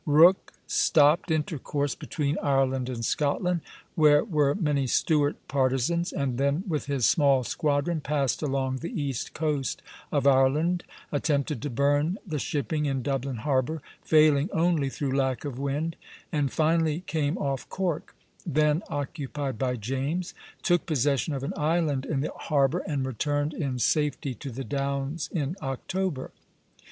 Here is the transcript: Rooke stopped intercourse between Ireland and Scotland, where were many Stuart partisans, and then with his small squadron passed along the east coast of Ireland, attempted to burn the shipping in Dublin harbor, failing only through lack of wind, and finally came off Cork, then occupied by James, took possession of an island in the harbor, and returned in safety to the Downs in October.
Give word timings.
Rooke 0.07 0.53
stopped 0.65 1.29
intercourse 1.29 1.93
between 1.93 2.35
Ireland 2.41 2.89
and 2.89 3.05
Scotland, 3.05 3.61
where 3.93 4.23
were 4.23 4.55
many 4.55 4.87
Stuart 4.87 5.35
partisans, 5.47 6.11
and 6.11 6.39
then 6.39 6.63
with 6.67 6.87
his 6.87 7.05
small 7.05 7.43
squadron 7.43 8.01
passed 8.01 8.41
along 8.41 8.77
the 8.77 8.99
east 8.99 9.35
coast 9.35 9.83
of 10.11 10.25
Ireland, 10.25 10.85
attempted 11.11 11.61
to 11.61 11.69
burn 11.69 12.17
the 12.25 12.39
shipping 12.39 12.87
in 12.87 13.03
Dublin 13.03 13.35
harbor, 13.45 13.79
failing 14.01 14.49
only 14.51 14.89
through 14.89 15.15
lack 15.15 15.45
of 15.45 15.59
wind, 15.59 15.95
and 16.31 16.51
finally 16.51 17.01
came 17.01 17.37
off 17.37 17.69
Cork, 17.69 18.15
then 18.43 18.81
occupied 18.89 19.59
by 19.59 19.75
James, 19.75 20.33
took 20.63 20.87
possession 20.87 21.31
of 21.35 21.43
an 21.43 21.53
island 21.55 22.07
in 22.07 22.21
the 22.21 22.31
harbor, 22.31 22.79
and 22.87 23.05
returned 23.05 23.53
in 23.53 23.77
safety 23.77 24.33
to 24.33 24.49
the 24.49 24.63
Downs 24.63 25.29
in 25.31 25.55
October. 25.61 26.31